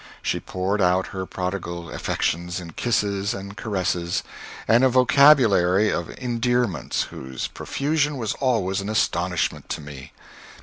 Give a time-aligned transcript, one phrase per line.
[0.23, 4.23] She poured out her prodigal affections in kisses and caresses,
[4.67, 10.11] and in a vocabulary of endearments whose profusion was always an astonishment to me.